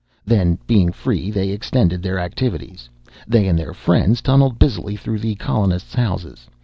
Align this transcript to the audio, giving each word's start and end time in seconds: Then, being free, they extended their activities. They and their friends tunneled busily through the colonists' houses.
Then, 0.25 0.57
being 0.65 0.91
free, 0.91 1.29
they 1.29 1.49
extended 1.51 2.01
their 2.01 2.17
activities. 2.17 2.89
They 3.27 3.45
and 3.47 3.59
their 3.59 3.71
friends 3.75 4.19
tunneled 4.19 4.57
busily 4.57 4.95
through 4.95 5.19
the 5.19 5.35
colonists' 5.35 5.93
houses. 5.93 6.47